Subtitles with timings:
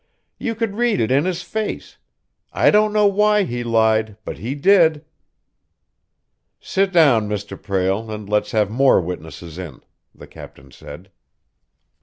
[0.39, 1.99] "You could read it in his face!
[2.51, 5.05] I don't know why he lied, but he did!"
[6.59, 7.55] "Sit down, Mr.
[7.55, 9.81] Prale, and let's have more witnesses in,"
[10.15, 11.11] the captain said.